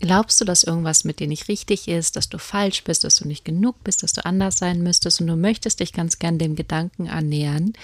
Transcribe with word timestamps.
Glaubst 0.00 0.40
du, 0.40 0.46
dass 0.46 0.64
irgendwas 0.64 1.04
mit 1.04 1.20
dir 1.20 1.28
nicht 1.28 1.48
richtig 1.48 1.86
ist, 1.86 2.16
dass 2.16 2.30
du 2.30 2.38
falsch 2.38 2.84
bist, 2.84 3.04
dass 3.04 3.16
du 3.16 3.28
nicht 3.28 3.44
genug 3.44 3.84
bist, 3.84 4.02
dass 4.02 4.14
du 4.14 4.24
anders 4.24 4.56
sein 4.56 4.82
müsstest 4.82 5.20
und 5.20 5.26
du 5.26 5.36
möchtest 5.36 5.80
dich 5.80 5.92
ganz 5.92 6.18
gern 6.18 6.38
dem 6.38 6.56
Gedanken 6.56 7.08
annähern, 7.08 7.74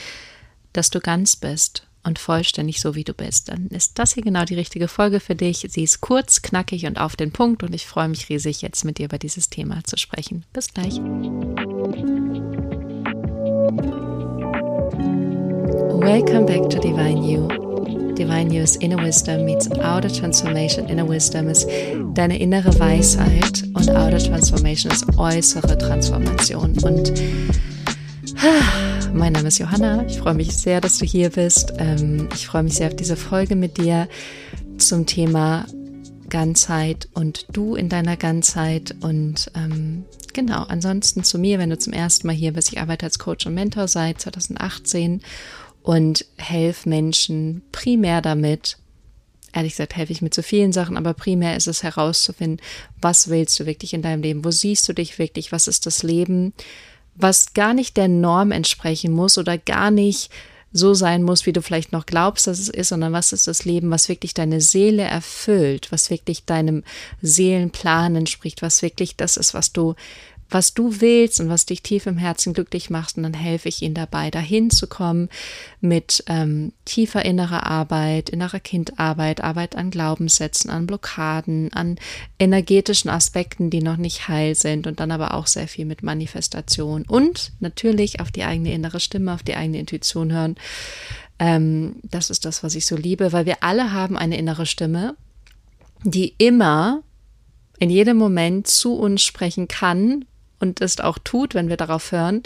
dass 0.73 0.89
du 0.89 1.01
ganz 1.01 1.37
bist 1.37 1.87
und 2.05 2.19
vollständig 2.19 2.81
so 2.81 2.95
wie 2.95 3.05
du 3.05 3.13
bist, 3.13 3.51
dann 3.51 3.67
ist 3.67 3.99
das 3.99 4.15
hier 4.15 4.23
genau 4.23 4.45
die 4.45 4.55
richtige 4.55 4.89
Folge 4.89 5.21
für 5.21 5.35
dich. 5.35 5.67
Sie 5.69 5.83
ist 5.83 6.01
kurz, 6.01 6.41
knackig 6.41 6.87
und 6.87 6.99
auf 6.99 7.17
den 7.17 7.33
Punkt 7.33 7.63
und 7.63 7.75
ich 7.75 7.87
freue 7.87 8.09
mich 8.09 8.29
riesig, 8.31 8.63
jetzt 8.63 8.85
mit 8.85 8.97
dir 8.99 9.07
über 9.07 9.19
dieses 9.19 9.51
Thema 9.51 9.85
zu 9.85 9.99
sprechen. 9.99 10.45
Bis 10.55 10.73
gleich. 10.73 10.97
Welcome 15.99 16.47
back 16.47 16.71
to 16.71 16.79
Divine 16.79 17.23
You. 17.23 17.66
Divine 18.17 18.47
News 18.47 18.77
Inner 18.77 18.97
Wisdom 19.05 19.45
meets 19.45 19.71
Outer 19.71 20.09
Transformation. 20.09 20.89
Inner 20.89 21.07
Wisdom 21.07 21.49
ist 21.49 21.69
deine 22.15 22.39
innere 22.39 22.79
Weisheit 22.79 23.65
und 23.75 23.91
Outer 23.91 24.19
Transformation 24.19 24.91
ist 24.91 25.19
äußere 25.19 25.77
Transformation. 25.77 26.79
Und 26.83 27.13
mein 29.13 29.35
Name 29.35 29.49
ist 29.49 29.59
Johanna. 29.59 30.07
Ich 30.07 30.19
freue 30.19 30.33
mich 30.33 30.57
sehr, 30.57 30.81
dass 30.81 30.97
du 30.97 31.05
hier 31.05 31.29
bist. 31.29 31.75
Ähm, 31.77 32.31
ich 32.35 32.47
freue 32.47 32.63
mich 32.63 32.75
sehr 32.77 32.89
auf 32.89 32.97
diese 32.97 33.17
Folge 33.17 33.55
mit 33.55 33.77
dir 33.77 34.09
zum 34.79 35.05
Thema 35.05 35.67
Ganzheit 36.31 37.09
und 37.13 37.47
du 37.53 37.75
in 37.75 37.91
deiner 37.91 38.17
Ganzheit. 38.17 38.95
Und 39.03 39.51
ähm, 39.55 40.05
genau, 40.33 40.63
ansonsten 40.63 41.23
zu 41.23 41.39
mir, 41.39 41.59
wenn 41.59 41.69
du 41.69 41.79
zum 41.79 41.93
ersten 41.93 42.27
Mal 42.27 42.37
hier 42.37 42.55
bist. 42.55 42.73
Ich 42.73 42.81
arbeite 42.81 43.05
als 43.05 43.19
Coach 43.19 43.45
und 43.45 43.55
Mentor 43.55 43.89
seit 43.89 44.23
2018 44.23 45.21
und 45.87 46.25
helfe 46.37 46.89
Menschen 46.89 47.63
primär 47.71 48.21
damit, 48.21 48.77
ehrlich 49.53 49.75
gesagt 49.75 49.95
helfe 49.95 50.13
ich 50.13 50.21
mit 50.21 50.35
so 50.35 50.43
vielen 50.43 50.73
Sachen, 50.73 50.97
aber 50.97 51.15
primär 51.15 51.57
ist 51.57 51.69
es 51.69 51.85
herauszufinden, 51.85 52.61
was 53.01 53.29
willst 53.29 53.61
du 53.61 53.67
wirklich 53.67 53.95
in 53.95 54.03
deinem 54.03 54.21
Leben, 54.21 54.45
wo 54.45 54.51
siehst 54.51 54.89
du 54.89 54.93
dich 54.93 55.21
wirklich, 55.21 55.53
was 55.53 55.69
ist 55.69 55.87
das 55.87 56.03
Leben, 56.03 56.53
was 57.15 57.55
gar 57.55 57.73
nicht 57.73 57.97
der 57.97 58.09
Norm 58.09 58.51
entsprechen 58.51 59.13
muss 59.13 59.39
oder 59.39 59.59
gar 59.59 59.93
nicht 59.93 60.33
so 60.73 60.93
sein 60.93 61.23
muss, 61.23 61.47
wie 61.47 61.53
du 61.53 61.63
vielleicht 61.63 61.93
noch 61.93 62.05
glaubst, 62.05 62.49
dass 62.49 62.59
es 62.59 62.69
ist, 62.69 62.89
sondern 62.89 63.13
was 63.13 63.33
ist 63.33 63.47
das 63.47 63.65
Leben, 63.65 63.89
was 63.93 64.09
wirklich 64.09 64.35
deine 64.35 64.61
Seele 64.61 65.05
erfüllt, 65.05 65.93
was 65.93 66.11
wirklich 66.11 66.47
deinem 66.47 66.83
Seelenplan 67.23 68.17
entspricht, 68.17 68.61
was 68.61 68.83
wirklich 68.83 69.15
das 69.15 69.37
ist, 69.37 69.55
was 69.55 69.73
du 69.73 69.95
was 70.49 70.75
du 70.75 71.01
willst 71.01 71.41
und 71.41 71.49
was 71.49 71.67
dich 71.67 71.83
tief 71.83 72.07
im 72.07 72.19
Herzen 72.19 72.53
glücklich 72.53 72.91
macht. 72.91 73.17
Und 73.17 73.25
dann 73.25 73.35
helfe 73.35 73.69
ich 73.69 73.83
ihnen 73.83 73.95
dabei, 73.95 74.31
dahin 74.31 74.71
zu 74.71 74.87
kommen 74.87 75.29
mit 75.81 76.25
ähm, 76.29 76.73
tiefer 76.85 77.25
innerer 77.25 77.67
Arbeit, 77.67 78.31
innerer 78.31 78.61
Kindarbeit, 78.61 79.43
Arbeit 79.43 79.77
an 79.77 79.91
Glaubenssätzen, 79.91 80.71
an 80.71 80.87
Blockaden, 80.87 81.73
an 81.73 81.97
energetischen 82.39 83.11
Aspekten, 83.11 83.71
die 83.71 83.83
noch 83.83 83.97
nicht 83.97 84.29
heil 84.29 84.55
sind 84.55 84.87
und 84.87 85.01
dann 85.01 85.11
aber 85.11 85.35
auch 85.35 85.47
sehr 85.47 85.69
viel 85.69 85.85
mit 85.85 86.03
Manifestation 86.03 87.03
und 87.03 87.53
natürlich 87.61 88.21
auf 88.21 88.31
die 88.31 88.45
eigene 88.45 88.73
innere 88.73 89.01
Stimme, 89.01 89.35
auf 89.35 89.43
die 89.43 89.57
eigene 89.57 89.79
Intuition 89.79 90.33
hören. 90.33 90.57
Ähm, 91.39 91.97
das 92.03 92.31
ist 92.31 92.45
das, 92.45 92.63
was 92.63 92.75
ich 92.75 92.87
so 92.87 92.97
liebe, 92.97 93.33
weil 93.33 93.47
wir 93.47 93.63
alle 93.63 93.93
haben 93.93 94.17
eine 94.17 94.39
innere 94.39 94.67
Stimme, 94.67 95.17
die 96.05 96.35
immer 96.39 97.03
in 97.79 97.91
jedem 97.91 98.17
Moment 98.17 98.67
zu 98.69 98.95
uns 98.95 99.23
sprechen 99.23 99.69
kann 99.69 100.25
und 100.61 100.81
es 100.81 101.01
auch 101.01 101.19
tut, 101.19 101.55
wenn 101.55 101.69
wir 101.69 101.77
darauf 101.77 102.13
hören. 102.13 102.43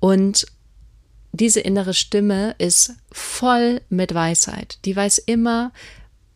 Und 0.00 0.46
diese 1.32 1.60
innere 1.60 1.94
Stimme 1.94 2.54
ist 2.58 2.92
voll 3.10 3.80
mit 3.88 4.14
Weisheit. 4.14 4.78
Die 4.84 4.94
weiß 4.94 5.18
immer, 5.18 5.72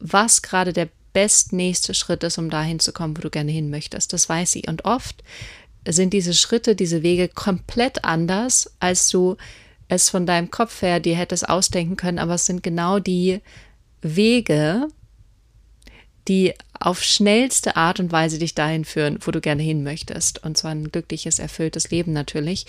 was 0.01 0.43
gerade 0.43 0.73
der 0.73 0.89
bestnächste 1.13 1.95
Schritt 1.95 2.23
ist, 2.25 2.39
um 2.39 2.51
dahin 2.51 2.81
zu 2.81 2.93
kommen, 2.93 3.17
wo 3.17 3.21
du 3.21 3.31
gerne 3.31 3.51
hin 3.51 3.71
möchtest. 3.71 4.13
Das 4.13 4.29
weiß 4.29 4.53
sie. 4.53 4.65
Und 4.67 4.85
oft 4.85 5.23
sind 5.87 6.13
diese 6.13 6.35
Schritte, 6.35 6.75
diese 6.75 7.03
Wege 7.03 7.29
komplett 7.29 8.05
anders, 8.05 8.73
als 8.81 9.09
du 9.09 9.37
es 9.89 10.11
von 10.11 10.27
deinem 10.27 10.51
Kopf 10.51 10.83
her 10.83 11.01
dir 11.01 11.17
hättest 11.17 11.49
ausdenken 11.49 11.97
können. 11.97 12.19
Aber 12.19 12.35
es 12.35 12.47
sind 12.47 12.63
genau 12.63 12.99
die 12.99 13.41
Wege, 14.03 14.89
die 16.29 16.55
auf 16.79 17.03
schnellste 17.03 17.77
Art 17.77 17.99
und 18.01 18.13
Weise 18.13 18.39
dich 18.39 18.55
dahin 18.55 18.85
führen, 18.85 19.19
wo 19.23 19.31
du 19.31 19.41
gerne 19.41 19.63
hin 19.63 19.83
möchtest. 19.83 20.45
Und 20.45 20.57
zwar 20.57 20.71
ein 20.73 20.91
glückliches, 20.91 21.39
erfülltes 21.39 21.91
Leben 21.91 22.13
natürlich. 22.13 22.67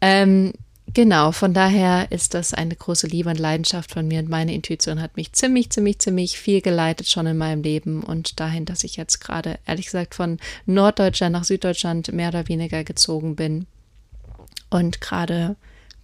Ähm, 0.00 0.52
genau, 0.94 1.32
von 1.32 1.52
daher 1.52 2.10
ist 2.10 2.34
das 2.34 2.54
eine 2.54 2.74
große 2.74 3.06
Liebe 3.06 3.28
und 3.28 3.38
Leidenschaft 3.38 3.92
von 3.92 4.06
mir 4.06 4.20
und 4.20 4.28
meine 4.28 4.54
Intuition 4.54 5.02
hat 5.02 5.16
mich 5.16 5.32
ziemlich, 5.32 5.70
ziemlich, 5.70 5.98
ziemlich 5.98 6.38
viel 6.38 6.60
geleitet 6.60 7.08
schon 7.08 7.26
in 7.26 7.36
meinem 7.36 7.62
Leben 7.62 8.02
und 8.02 8.40
dahin, 8.40 8.64
dass 8.64 8.84
ich 8.84 8.96
jetzt 8.96 9.18
gerade, 9.18 9.58
ehrlich 9.66 9.86
gesagt, 9.86 10.14
von 10.14 10.38
Norddeutschland 10.66 11.32
nach 11.32 11.44
Süddeutschland 11.44 12.12
mehr 12.12 12.28
oder 12.28 12.48
weniger 12.48 12.84
gezogen 12.84 13.36
bin 13.36 13.66
und 14.70 15.00
gerade 15.00 15.56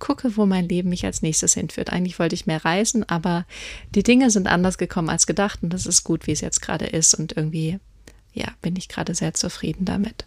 gucke, 0.05 0.37
wo 0.37 0.45
mein 0.45 0.69
Leben 0.69 0.91
mich 0.91 1.07
als 1.07 1.23
nächstes 1.23 1.55
hinführt. 1.55 1.91
Eigentlich 1.91 2.19
wollte 2.19 2.35
ich 2.35 2.47
mehr 2.47 2.63
reisen, 2.63 3.09
aber 3.09 3.47
die 3.95 4.03
Dinge 4.03 4.31
sind 4.31 4.47
anders 4.47 4.77
gekommen 4.77 5.09
als 5.09 5.27
gedacht 5.27 5.61
und 5.63 5.73
das 5.73 5.87
ist 5.87 6.05
gut, 6.05 6.27
wie 6.27 6.33
es 6.33 6.43
jetzt 6.43 6.61
gerade 6.61 6.85
ist 6.85 7.15
und 7.15 7.37
irgendwie, 7.37 7.79
ja, 8.35 8.49
bin 8.61 8.77
ich 8.77 8.89
gerade 8.89 9.15
sehr 9.15 9.33
zufrieden 9.33 9.87
damit. 9.87 10.27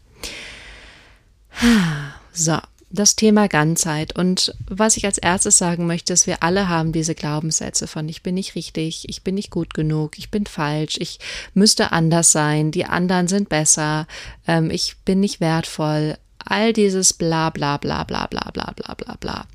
So, 2.34 2.58
das 2.92 3.16
Thema 3.16 3.48
Ganzheit. 3.48 4.16
Und 4.16 4.56
was 4.68 4.96
ich 4.98 5.06
als 5.06 5.18
erstes 5.18 5.58
sagen 5.58 5.88
möchte, 5.88 6.14
ist, 6.14 6.28
wir 6.28 6.44
alle 6.44 6.70
haben 6.70 6.92
diese 6.92 7.16
Glaubenssätze 7.16 7.88
von 7.88 8.08
ich 8.10 8.22
bin 8.22 8.36
nicht 8.36 8.56
richtig, 8.56 9.10
ich 9.10 9.24
bin 9.24 9.36
nicht 9.36 9.50
gut 9.50 9.74
genug, 9.74 10.18
ich 10.18 10.32
bin 10.32 10.46
falsch, 10.46 10.98
ich 11.00 11.20
müsste 11.54 11.92
anders 11.92 12.32
sein, 12.32 12.72
die 12.72 12.86
anderen 12.86 13.28
sind 13.28 13.50
besser, 13.50 14.08
ähm, 14.48 14.70
ich 14.70 14.98
bin 15.04 15.20
nicht 15.20 15.40
wertvoll, 15.40 16.18
all 16.52 16.74
dieses 16.74 17.14
bla 17.14 17.50
bla 17.50 17.78
bla 17.78 18.04
bla 18.04 18.28
bla 18.28 18.52
bla 18.52 18.74
bla 18.76 18.94
bla 18.96 19.16
bla. 19.20 19.48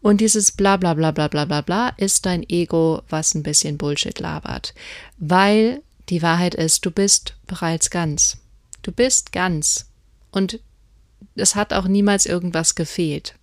Und 0.00 0.20
dieses 0.20 0.52
bla 0.52 0.76
bla 0.76 0.94
bla 0.94 1.10
bla 1.10 1.28
bla 1.28 1.44
bla 1.44 1.60
bla 1.60 1.88
ist 1.96 2.26
dein 2.26 2.44
Ego, 2.48 3.02
was 3.08 3.34
ein 3.34 3.42
bisschen 3.42 3.78
Bullshit 3.78 4.18
labert. 4.18 4.74
Weil 5.18 5.82
die 6.08 6.22
Wahrheit 6.22 6.54
ist, 6.54 6.84
du 6.86 6.90
bist 6.90 7.34
bereits 7.46 7.90
ganz. 7.90 8.38
Du 8.82 8.92
bist 8.92 9.32
ganz. 9.32 9.86
Und 10.30 10.60
es 11.34 11.54
hat 11.54 11.72
auch 11.72 11.88
niemals 11.88 12.26
irgendwas 12.26 12.74
gefehlt. 12.74 13.34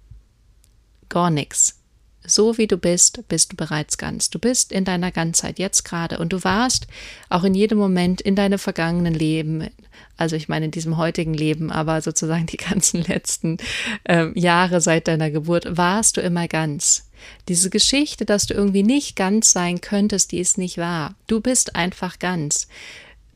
Gar 1.09 1.29
nichts. 1.29 1.82
So 2.25 2.57
wie 2.57 2.67
du 2.67 2.77
bist, 2.77 3.27
bist 3.27 3.51
du 3.51 3.55
bereits 3.57 3.97
ganz. 3.97 4.29
Du 4.29 4.39
bist 4.39 4.71
in 4.71 4.85
deiner 4.85 5.11
Ganzheit 5.11 5.59
jetzt 5.59 5.83
gerade 5.83 6.19
und 6.19 6.31
du 6.31 6.43
warst 6.43 6.87
auch 7.29 7.43
in 7.43 7.53
jedem 7.53 7.77
Moment 7.77 8.21
in 8.21 8.35
deinem 8.35 8.59
vergangenen 8.59 9.13
Leben, 9.13 9.69
also 10.15 10.35
ich 10.35 10.47
meine 10.47 10.65
in 10.65 10.71
diesem 10.71 10.97
heutigen 10.97 11.33
Leben, 11.33 11.71
aber 11.71 12.01
sozusagen 12.01 12.45
die 12.45 12.57
ganzen 12.57 13.01
letzten 13.07 13.57
äh, 14.05 14.27
Jahre 14.39 14.79
seit 14.79 15.07
deiner 15.07 15.31
Geburt, 15.31 15.77
warst 15.77 16.17
du 16.17 16.21
immer 16.21 16.47
ganz. 16.47 17.09
Diese 17.47 17.69
Geschichte, 17.69 18.25
dass 18.25 18.47
du 18.47 18.53
irgendwie 18.53 18.83
nicht 18.83 19.15
ganz 19.15 19.51
sein 19.51 19.81
könntest, 19.81 20.31
die 20.31 20.39
ist 20.39 20.57
nicht 20.57 20.77
wahr. 20.77 21.15
Du 21.27 21.41
bist 21.41 21.75
einfach 21.75 22.19
ganz. 22.19 22.67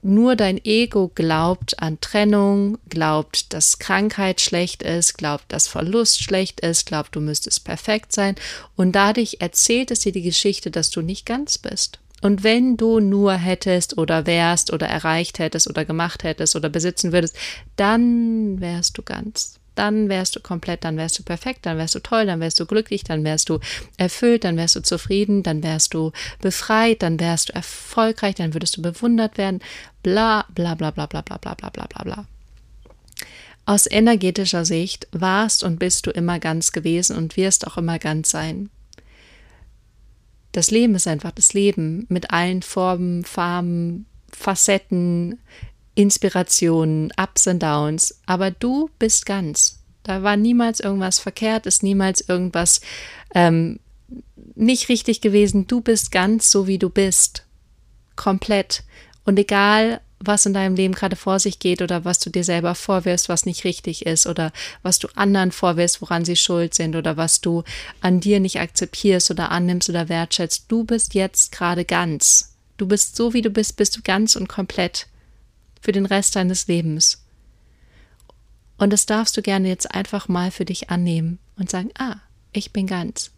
Nur 0.10 0.38
dein 0.38 0.64
Ego 0.64 1.12
glaubt 1.14 1.82
an 1.82 2.00
Trennung, 2.00 2.78
glaubt, 2.88 3.52
dass 3.52 3.78
Krankheit 3.78 4.40
schlecht 4.40 4.82
ist, 4.82 5.18
glaubt, 5.18 5.44
dass 5.50 5.68
Verlust 5.68 6.24
schlecht 6.24 6.62
ist, 6.62 6.86
glaubt, 6.86 7.14
du 7.14 7.20
müsstest 7.20 7.66
perfekt 7.66 8.14
sein 8.14 8.36
und 8.78 8.94
dadurch 8.94 9.40
erzählt 9.42 9.92
es 9.92 10.00
dir 10.00 10.14
die 10.14 10.22
Geschichte, 10.22 10.72
dass 10.72 10.92
du 10.92 11.02
nicht 11.02 11.26
ganz 11.26 11.58
bist. 11.58 12.00
Und 12.22 12.46
wenn 12.46 12.78
du 12.78 13.02
nur 13.02 13.34
hättest 13.34 13.98
oder 13.98 14.26
wärst 14.26 14.72
oder 14.72 14.88
erreicht 14.88 15.40
hättest 15.40 15.70
oder 15.70 15.84
gemacht 15.84 16.24
hättest 16.24 16.56
oder 16.56 16.70
besitzen 16.70 17.12
würdest, 17.12 17.36
dann 17.76 18.62
wärst 18.62 18.98
du 18.98 19.02
ganz. 19.02 19.60
Dann 19.78 20.10
wärst 20.10 20.36
du 20.36 20.40
komplett, 20.40 20.84
dann 20.84 20.98
wärst 20.98 21.20
du 21.20 21.24
perfekt, 21.24 21.68
dann 21.68 21.78
wärst 21.78 21.94
du 21.94 22.00
toll, 22.00 22.26
dann 22.26 22.40
wärst 22.40 22.60
du 22.60 22.66
glücklich, 22.66 23.04
dann 23.04 23.24
wärst 23.24 23.50
du 23.50 23.60
erfüllt, 23.98 24.44
dann 24.44 24.58
wärst 24.58 24.76
du 24.76 24.82
zufrieden, 24.82 25.44
dann 25.44 25.62
wärst 25.62 25.94
du 25.94 26.14
befreit, 26.42 27.04
dann 27.04 27.20
wärst 27.20 27.50
du 27.50 27.54
erfolgreich, 27.54 28.34
dann 28.34 28.56
würdest 28.56 28.78
du 28.78 28.82
bewundert 28.82 29.38
werden, 29.38 29.60
bla 30.08 30.46
bla 30.56 30.74
bla 30.74 30.92
bla 30.92 31.06
bla 31.06 31.22
bla 31.22 31.38
bla 31.38 31.54
bla 31.54 31.70
bla 31.70 31.86
bla 31.86 32.04
bla. 32.04 32.26
Aus 33.66 33.92
energetischer 33.92 34.64
Sicht 34.64 35.06
warst 35.12 35.66
und 35.66 35.80
bist 35.80 36.08
du 36.08 36.12
immer 36.12 36.40
ganz 36.40 36.72
gewesen 36.72 37.18
und 37.18 37.36
wirst 37.36 37.68
auch 37.68 37.76
immer 37.76 38.00
ganz 38.00 38.30
sein. 38.30 38.70
Das 40.54 40.72
Leben 40.72 40.96
ist 40.96 41.08
einfach 41.08 41.32
das 41.32 41.52
Leben 41.52 42.06
mit 42.08 42.32
allen 42.32 42.62
Formen, 42.62 43.26
Farben, 43.26 44.06
Facetten, 44.32 45.40
Inspirationen, 45.94 47.12
Ups 47.22 47.46
und 47.48 47.62
Downs. 47.62 48.22
Aber 48.26 48.50
du 48.50 48.90
bist 49.00 49.26
ganz. 49.26 49.84
Da 50.04 50.24
war 50.24 50.38
niemals 50.38 50.80
irgendwas 50.80 51.20
verkehrt, 51.20 51.66
ist 51.66 51.84
niemals 51.84 52.22
irgendwas 52.22 52.80
ähm, 53.36 53.82
nicht 54.56 54.88
richtig 54.88 55.20
gewesen. 55.20 55.68
Du 55.68 55.82
bist 55.82 56.14
ganz 56.14 56.50
so, 56.50 56.66
wie 56.66 56.80
du 56.80 56.90
bist. 56.90 57.46
Komplett. 58.16 58.86
Und 59.28 59.38
egal, 59.38 60.00
was 60.20 60.46
in 60.46 60.54
deinem 60.54 60.76
Leben 60.76 60.94
gerade 60.96 61.16
vor 61.16 61.40
sich 61.40 61.60
geht 61.60 61.82
oder 61.82 62.06
was 62.06 62.20
du 62.20 62.30
dir 62.30 62.44
selber 62.44 62.76
vorwirfst, 62.76 63.30
was 63.30 63.46
nicht 63.46 63.64
richtig 63.64 64.06
ist 64.06 64.26
oder 64.28 64.52
was 64.82 65.00
du 65.00 65.08
anderen 65.16 65.52
vorwirfst, 65.52 66.02
woran 66.02 66.26
sie 66.26 66.36
schuld 66.36 66.74
sind 66.74 66.96
oder 66.96 67.18
was 67.18 67.42
du 67.42 67.64
an 68.02 68.20
dir 68.20 68.40
nicht 68.40 68.60
akzeptierst 68.60 69.30
oder 69.32 69.52
annimmst 69.52 69.90
oder 69.90 70.10
wertschätzt. 70.10 70.66
Du 70.68 70.84
bist 70.84 71.14
jetzt 71.14 71.52
gerade 71.52 71.86
ganz. 71.86 72.56
Du 72.78 72.88
bist 72.88 73.16
so, 73.16 73.34
wie 73.34 73.42
du 73.42 73.50
bist, 73.50 73.78
bist 73.78 73.96
du 73.96 74.02
ganz 74.02 74.36
und 74.36 74.48
komplett. 74.48 75.08
für 75.82 75.92
den 75.92 76.06
Rest 76.06 76.36
deines 76.36 76.68
Lebens. 76.68 77.24
Und 78.78 78.92
das 78.92 79.06
darfst 79.06 79.38
du 79.38 79.42
gerne 79.42 79.68
jetzt 79.68 79.94
einfach 79.94 80.28
mal 80.28 80.52
für 80.52 80.66
dich 80.66 80.90
annehmen 80.90 81.40
und 81.58 81.70
sagen, 81.70 81.92
ah, 81.98 82.18
ich 82.52 82.74
bin 82.74 82.88
ganz. 82.88 83.32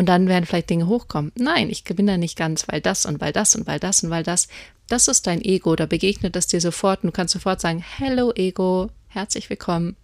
Und 0.00 0.06
dann 0.06 0.28
werden 0.28 0.46
vielleicht 0.46 0.70
Dinge 0.70 0.86
hochkommen. 0.86 1.30
Nein, 1.34 1.68
ich 1.68 1.84
bin 1.84 2.06
da 2.06 2.16
nicht 2.16 2.34
ganz, 2.34 2.66
weil 2.68 2.80
das 2.80 3.04
und 3.04 3.20
weil 3.20 3.34
das 3.34 3.54
und 3.54 3.66
weil 3.66 3.78
das 3.78 4.02
und 4.02 4.08
weil 4.08 4.22
das. 4.22 4.48
Das 4.88 5.08
ist 5.08 5.26
dein 5.26 5.42
Ego. 5.42 5.76
Da 5.76 5.84
begegnet 5.84 6.34
es 6.36 6.46
dir 6.46 6.62
sofort 6.62 7.02
und 7.02 7.08
du 7.08 7.12
kannst 7.12 7.34
sofort 7.34 7.60
sagen, 7.60 7.84
Hello 7.98 8.32
Ego, 8.34 8.88
herzlich 9.08 9.50
willkommen. 9.50 9.96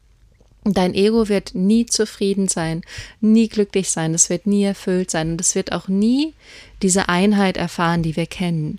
Dein 0.65 0.93
Ego 0.93 1.31
wird 1.31 1.55
nie 1.55 1.87
zufrieden 1.87 2.47
sein, 2.47 2.83
nie 3.23 3.49
glücklich 3.49 3.89
sein, 3.89 4.13
es 4.13 4.29
wird 4.29 4.47
nie 4.47 4.65
erfüllt 4.65 5.11
sein 5.11 5.31
und 5.31 5.41
es 5.41 5.55
wird 5.55 5.73
auch 5.73 5.89
nie 5.89 6.35
diese 6.83 7.09
Einheit 7.09 7.57
erfahren, 7.57 8.03
die 8.03 8.17
wir 8.17 8.27
kennen, 8.27 8.79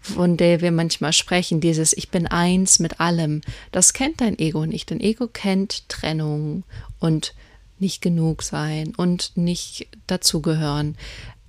von 0.00 0.38
der 0.38 0.62
wir 0.62 0.72
manchmal 0.72 1.12
sprechen, 1.12 1.60
dieses 1.60 1.92
Ich 1.92 2.08
bin 2.08 2.26
eins 2.26 2.78
mit 2.78 3.00
allem. 3.00 3.42
Das 3.70 3.92
kennt 3.92 4.22
dein 4.22 4.38
Ego 4.38 4.64
nicht. 4.64 4.90
Dein 4.90 5.00
Ego 5.00 5.28
kennt 5.30 5.86
Trennung 5.90 6.62
und 7.00 7.34
nicht 7.84 8.00
genug 8.00 8.42
sein 8.42 8.94
und 8.96 9.32
nicht 9.36 9.88
dazugehören. 10.06 10.96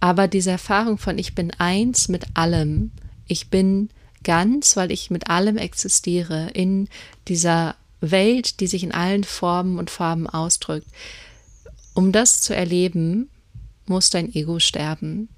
Aber 0.01 0.27
diese 0.27 0.51
Erfahrung 0.51 0.97
von 0.97 1.17
Ich 1.17 1.33
bin 1.33 1.51
eins 1.51 2.09
mit 2.09 2.25
allem, 2.33 2.91
ich 3.25 3.49
bin 3.49 3.89
ganz, 4.23 4.75
weil 4.75 4.91
ich 4.91 5.09
mit 5.09 5.29
allem 5.29 5.57
existiere 5.57 6.49
in 6.53 6.89
dieser 7.29 7.75
Welt, 8.01 8.59
die 8.59 8.67
sich 8.67 8.83
in 8.83 8.91
allen 8.91 9.23
Formen 9.23 9.79
und 9.79 9.89
Farben 9.89 10.27
ausdrückt. 10.27 10.87
Um 11.93 12.11
das 12.11 12.41
zu 12.41 12.53
erleben, 12.53 13.29
muss 13.85 14.09
dein 14.09 14.35
Ego 14.35 14.59
sterben. 14.59 15.29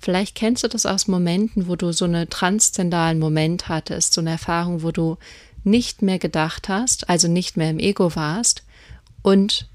Vielleicht 0.00 0.34
kennst 0.34 0.64
du 0.64 0.68
das 0.68 0.84
aus 0.84 1.06
Momenten, 1.06 1.68
wo 1.68 1.76
du 1.76 1.92
so 1.92 2.06
einen 2.06 2.28
transzendalen 2.28 3.20
Moment 3.20 3.68
hattest, 3.68 4.14
so 4.14 4.20
eine 4.20 4.30
Erfahrung, 4.30 4.82
wo 4.82 4.90
du 4.90 5.16
nicht 5.62 6.02
mehr 6.02 6.18
gedacht 6.18 6.68
hast, 6.68 7.08
also 7.08 7.28
nicht 7.28 7.56
mehr 7.56 7.70
im 7.70 7.78
Ego 7.78 8.16
warst 8.16 8.64
und 9.22 9.68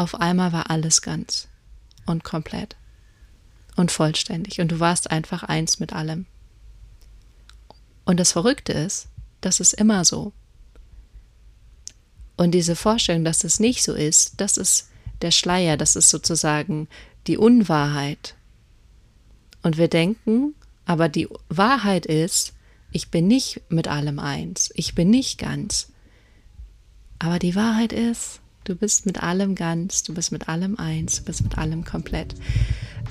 auf 0.00 0.14
einmal 0.14 0.52
war 0.52 0.70
alles 0.70 1.02
ganz 1.02 1.46
und 2.06 2.24
komplett 2.24 2.76
und 3.76 3.92
vollständig 3.92 4.58
und 4.60 4.72
du 4.72 4.80
warst 4.80 5.10
einfach 5.10 5.42
eins 5.42 5.78
mit 5.78 5.92
allem. 5.92 6.24
Und 8.06 8.18
das 8.18 8.32
Verrückte 8.32 8.72
ist, 8.72 9.08
das 9.42 9.60
ist 9.60 9.74
immer 9.74 10.06
so. 10.06 10.32
Und 12.38 12.52
diese 12.52 12.76
Vorstellung, 12.76 13.24
dass 13.24 13.44
es 13.44 13.60
nicht 13.60 13.82
so 13.82 13.92
ist, 13.92 14.40
das 14.40 14.56
ist 14.56 14.88
der 15.20 15.30
Schleier, 15.32 15.76
das 15.76 15.96
ist 15.96 16.08
sozusagen 16.08 16.88
die 17.26 17.36
Unwahrheit. 17.36 18.36
Und 19.62 19.76
wir 19.76 19.88
denken, 19.88 20.54
aber 20.86 21.10
die 21.10 21.28
Wahrheit 21.50 22.06
ist, 22.06 22.54
ich 22.90 23.10
bin 23.10 23.28
nicht 23.28 23.60
mit 23.68 23.86
allem 23.86 24.18
eins, 24.18 24.72
ich 24.74 24.94
bin 24.94 25.10
nicht 25.10 25.36
ganz. 25.36 25.92
Aber 27.18 27.38
die 27.38 27.54
Wahrheit 27.54 27.92
ist, 27.92 28.40
du 28.70 28.76
bist 28.76 29.04
mit 29.04 29.22
allem 29.22 29.54
ganz, 29.56 30.04
du 30.04 30.14
bist 30.14 30.30
mit 30.30 30.48
allem 30.48 30.78
eins, 30.78 31.16
du 31.16 31.24
bist 31.24 31.42
mit 31.42 31.58
allem 31.58 31.84
komplett. 31.84 32.34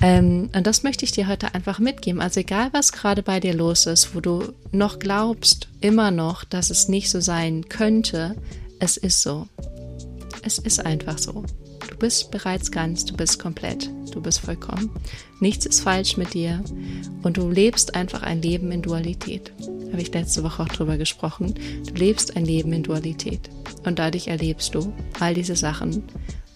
Ähm, 0.00 0.48
und 0.54 0.66
das 0.66 0.82
möchte 0.82 1.04
ich 1.04 1.12
dir 1.12 1.28
heute 1.28 1.54
einfach 1.54 1.78
mitgeben. 1.78 2.22
Also 2.22 2.40
egal, 2.40 2.70
was 2.72 2.92
gerade 2.92 3.22
bei 3.22 3.38
dir 3.38 3.54
los 3.54 3.86
ist, 3.86 4.14
wo 4.14 4.20
du 4.20 4.54
noch 4.72 4.98
glaubst, 4.98 5.68
immer 5.80 6.10
noch, 6.10 6.44
dass 6.44 6.70
es 6.70 6.88
nicht 6.88 7.10
so 7.10 7.20
sein 7.20 7.68
könnte, 7.68 8.36
es 8.78 8.96
ist 8.96 9.20
so. 9.20 9.46
Es 10.42 10.58
ist 10.58 10.84
einfach 10.84 11.18
so. 11.18 11.44
Du 11.88 11.96
bist 11.98 12.30
bereits 12.30 12.72
ganz, 12.72 13.04
du 13.04 13.14
bist 13.14 13.38
komplett, 13.38 13.90
du 14.12 14.22
bist 14.22 14.40
vollkommen. 14.40 14.90
Nichts 15.40 15.66
ist 15.66 15.80
falsch 15.80 16.16
mit 16.16 16.32
dir 16.32 16.64
und 17.22 17.36
du 17.36 17.50
lebst 17.50 17.94
einfach 17.94 18.22
ein 18.22 18.40
Leben 18.40 18.72
in 18.72 18.80
Dualität. 18.80 19.52
Habe 19.90 20.02
ich 20.02 20.12
letzte 20.12 20.42
Woche 20.42 20.62
auch 20.62 20.68
drüber 20.68 20.96
gesprochen. 20.96 21.54
Du 21.86 21.94
lebst 21.94 22.36
ein 22.36 22.44
Leben 22.44 22.72
in 22.72 22.82
Dualität 22.82 23.50
und 23.84 23.98
dadurch 23.98 24.28
erlebst 24.28 24.74
du 24.74 24.92
all 25.18 25.34
diese 25.34 25.56
Sachen 25.56 26.04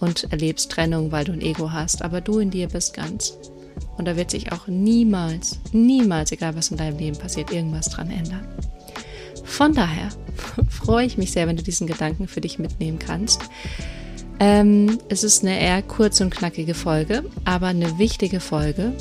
und 0.00 0.30
erlebst 0.30 0.70
Trennung, 0.70 1.12
weil 1.12 1.24
du 1.24 1.32
ein 1.32 1.40
Ego 1.40 1.72
hast, 1.72 2.02
aber 2.02 2.20
du 2.20 2.38
in 2.38 2.50
dir 2.50 2.68
bist 2.68 2.94
ganz. 2.94 3.36
Und 3.96 4.06
da 4.06 4.16
wird 4.16 4.30
sich 4.30 4.52
auch 4.52 4.66
niemals, 4.66 5.58
niemals, 5.72 6.32
egal 6.32 6.56
was 6.56 6.70
in 6.70 6.76
deinem 6.76 6.98
Leben 6.98 7.16
passiert, 7.16 7.52
irgendwas 7.52 7.88
dran 7.88 8.10
ändern. 8.10 8.46
Von 9.44 9.74
daher 9.74 10.08
freue 10.68 11.06
ich 11.06 11.18
mich 11.18 11.32
sehr, 11.32 11.46
wenn 11.46 11.56
du 11.56 11.62
diesen 11.62 11.86
Gedanken 11.86 12.28
für 12.28 12.40
dich 12.40 12.58
mitnehmen 12.58 12.98
kannst. 12.98 13.42
Ähm, 14.40 14.98
es 15.08 15.22
ist 15.22 15.42
eine 15.42 15.60
eher 15.60 15.80
kurze 15.82 16.24
und 16.24 16.34
knackige 16.34 16.74
Folge, 16.74 17.24
aber 17.44 17.68
eine 17.68 17.98
wichtige 17.98 18.40
Folge. 18.40 18.92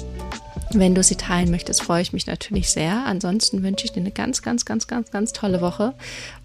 Wenn 0.75 0.95
du 0.95 1.03
sie 1.03 1.15
teilen 1.15 1.51
möchtest, 1.51 1.83
freue 1.83 2.01
ich 2.01 2.13
mich 2.13 2.27
natürlich 2.27 2.69
sehr. 2.69 3.05
Ansonsten 3.05 3.63
wünsche 3.63 3.85
ich 3.85 3.91
dir 3.91 3.99
eine 3.99 4.11
ganz, 4.11 4.41
ganz, 4.41 4.65
ganz, 4.65 4.87
ganz, 4.87 5.11
ganz 5.11 5.33
tolle 5.33 5.61
Woche. 5.61 5.93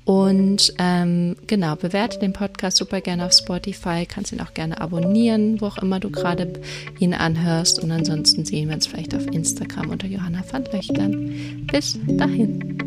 Und 0.04 0.74
ähm, 0.78 1.36
genau, 1.46 1.76
bewerte 1.76 2.18
den 2.18 2.32
Podcast 2.32 2.78
super 2.78 3.00
gerne 3.00 3.26
auf 3.26 3.32
Spotify. 3.32 4.06
Kannst 4.06 4.32
ihn 4.32 4.40
auch 4.40 4.54
gerne 4.54 4.80
abonnieren, 4.80 5.60
wo 5.60 5.66
auch 5.66 5.78
immer 5.78 6.00
du 6.00 6.10
gerade 6.10 6.52
ihn 6.98 7.14
anhörst. 7.14 7.82
Und 7.82 7.90
ansonsten 7.90 8.44
sehen 8.44 8.68
wir 8.68 8.74
uns 8.74 8.86
vielleicht 8.86 9.14
auf 9.14 9.26
Instagram 9.26 9.90
unter 9.90 10.06
Johanna 10.06 10.42
van 10.50 10.64
Löchtern. 10.72 11.66
Bis 11.70 11.98
dahin. 12.06 12.78